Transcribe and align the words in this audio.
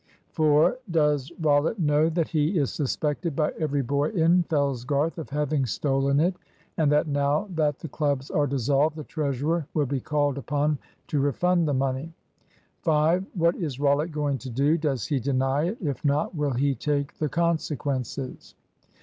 "4. 0.31 0.79
Does 0.89 1.31
Rollitt 1.39 1.77
know 1.77 2.09
that 2.09 2.29
he 2.29 2.57
is 2.57 2.73
suspected 2.73 3.35
by 3.35 3.51
every 3.59 3.83
boy 3.83 4.09
in 4.09 4.41
Fellsgarth 4.49 5.19
of 5.19 5.29
having 5.29 5.67
stolen 5.67 6.19
it; 6.19 6.33
and 6.75 6.91
that 6.91 7.07
now 7.07 7.47
that 7.53 7.77
the 7.77 7.87
clubs 7.87 8.31
are 8.31 8.47
dissolved 8.47 8.95
the 8.95 9.03
treasurer 9.03 9.67
will 9.75 9.85
be 9.85 9.99
called 9.99 10.39
upon 10.39 10.79
to 11.05 11.19
refund 11.19 11.67
the 11.67 11.73
money? 11.75 12.11
"5. 12.81 13.27
What 13.35 13.55
is 13.57 13.79
Rollitt 13.79 14.11
going 14.11 14.39
to 14.39 14.49
do? 14.49 14.75
Does 14.75 15.05
he 15.05 15.19
deny 15.19 15.65
it? 15.65 15.77
If 15.79 16.03
not, 16.03 16.33
will 16.33 16.53
he 16.55 16.73
take 16.73 17.19
the 17.19 17.29
consequences? 17.29 18.55